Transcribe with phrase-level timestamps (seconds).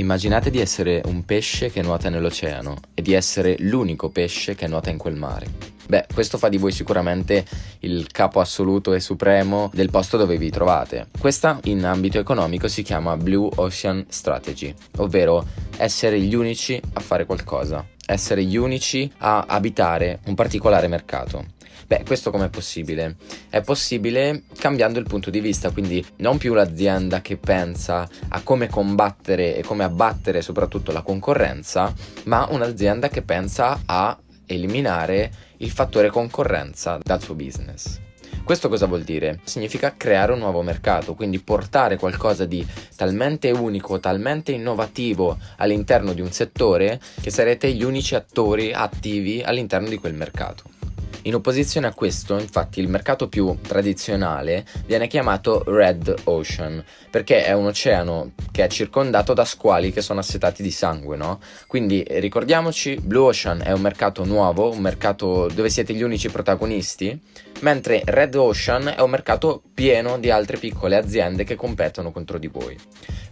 [0.00, 4.88] Immaginate di essere un pesce che nuota nell'oceano e di essere l'unico pesce che nuota
[4.88, 5.46] in quel mare.
[5.86, 7.44] Beh, questo fa di voi sicuramente
[7.80, 11.08] il capo assoluto e supremo del posto dove vi trovate.
[11.18, 15.46] Questa in ambito economico si chiama Blue Ocean Strategy, ovvero
[15.76, 21.58] essere gli unici a fare qualcosa, essere gli unici a abitare un particolare mercato.
[21.86, 23.16] Beh, questo com'è possibile?
[23.48, 28.68] È possibile cambiando il punto di vista, quindi non più l'azienda che pensa a come
[28.68, 31.92] combattere e come abbattere soprattutto la concorrenza,
[32.24, 38.09] ma un'azienda che pensa a eliminare il fattore concorrenza dal suo business.
[38.42, 39.38] Questo cosa vuol dire?
[39.44, 42.66] Significa creare un nuovo mercato, quindi portare qualcosa di
[42.96, 49.88] talmente unico, talmente innovativo all'interno di un settore che sarete gli unici attori attivi all'interno
[49.88, 50.64] di quel mercato.
[51.24, 57.52] In opposizione a questo, infatti, il mercato più tradizionale viene chiamato Red Ocean, perché è
[57.52, 61.38] un oceano che è circondato da squali che sono assetati di sangue, no?
[61.66, 67.20] Quindi ricordiamoci, Blue Ocean è un mercato nuovo, un mercato dove siete gli unici protagonisti,
[67.60, 72.48] mentre Red Ocean è un mercato pieno di altre piccole aziende che competono contro di
[72.48, 72.76] voi.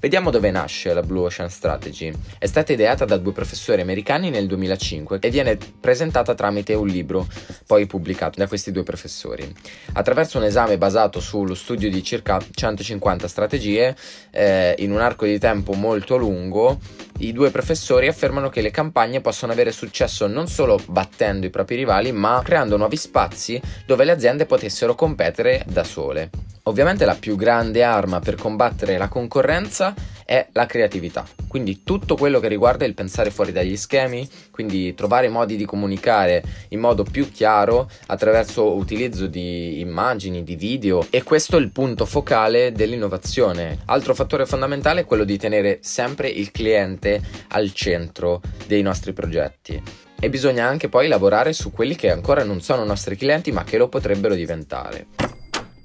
[0.00, 2.12] Vediamo dove nasce la Blue Ocean Strategy.
[2.38, 7.26] È stata ideata da due professori americani nel 2005 e viene presentata tramite un libro
[7.66, 9.52] poi pubblicato da questi due professori.
[9.94, 13.96] Attraverso un esame basato sullo studio di circa 150 strategie
[14.30, 16.78] eh, in un arco di tempo molto lungo,
[17.18, 21.74] i due professori affermano che le campagne possono avere successo non solo battendo i propri
[21.74, 26.30] rivali, ma creando nuovi spazi dove le aziende potessero competere da sole.
[26.64, 29.94] Ovviamente la più grande arma per combattere la concorrenza
[30.26, 35.30] è la creatività, quindi tutto quello che riguarda il pensare fuori dagli schemi, quindi trovare
[35.30, 41.56] modi di comunicare in modo più chiaro attraverso utilizzo di immagini, di video e questo
[41.56, 43.78] è il punto focale dell'innovazione.
[43.86, 50.06] Altro fattore fondamentale è quello di tenere sempre il cliente al centro dei nostri progetti
[50.20, 53.78] e bisogna anche poi lavorare su quelli che ancora non sono nostri clienti ma che
[53.78, 55.06] lo potrebbero diventare.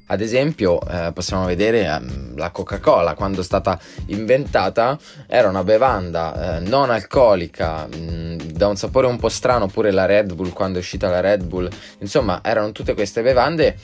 [0.08, 6.58] Ad esempio, eh, possiamo vedere eh, la Coca-Cola quando è stata inventata era una bevanda
[6.58, 10.52] eh, non alcolica, mh, mm, da un sapore un po' strano, oppure la Red Bull
[10.52, 11.70] quando è uscita la Red Bull,
[12.00, 13.76] insomma, erano tutte queste bevande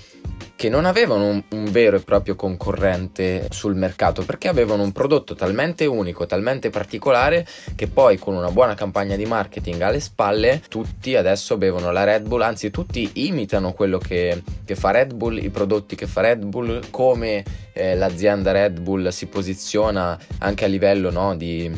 [0.59, 5.34] che non avevano un, un, vero e proprio concorrente sul mercato perché avevano un prodotto
[5.34, 11.16] talmente unico, talmente particolare che poi con una buona campagna di marketing alle spalle tutti
[11.16, 15.50] adesso bevono la Red Bull, anzi tutti imitano quello che, che fa Red Bull, i
[15.50, 21.09] prodotti che fa Red Bull, come eh, l'azienda Red Bull si posiziona anche a livello
[21.09, 21.72] no, di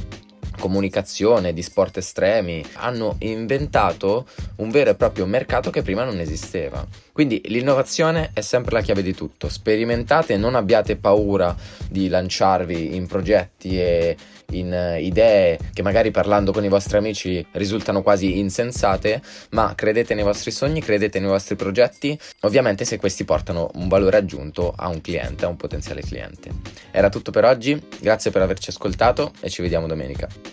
[0.62, 4.28] comunicazione, di sport estremi, hanno inventato
[4.58, 6.88] un vero e proprio mercato che prima non esisteva.
[7.12, 9.50] Quindi l'innovazione è sempre la chiave di tutto.
[9.50, 11.54] Sperimentate, non abbiate paura
[11.90, 14.16] di lanciarvi in progetti e
[14.52, 20.24] in idee che magari parlando con i vostri amici risultano quasi insensate, ma credete nei
[20.24, 25.02] vostri sogni, credete nei vostri progetti, ovviamente se questi portano un valore aggiunto a un
[25.02, 26.50] cliente, a un potenziale cliente.
[26.92, 30.51] Era tutto per oggi, grazie per averci ascoltato e ci vediamo domenica.